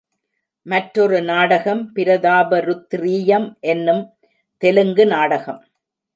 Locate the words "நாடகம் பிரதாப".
1.21-2.57